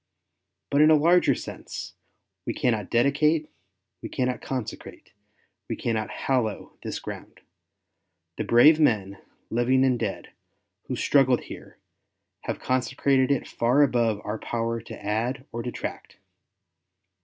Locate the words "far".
13.47-13.83